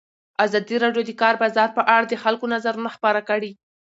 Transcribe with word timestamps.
ازادي 0.45 0.75
راډیو 0.83 1.03
د 1.05 1.07
د 1.15 1.19
کار 1.21 1.35
بازار 1.43 1.69
په 1.77 1.81
اړه 1.93 2.05
د 2.07 2.13
خلکو 2.23 2.45
نظرونه 2.53 2.89
خپاره 2.95 3.21
کړي. 3.29 3.51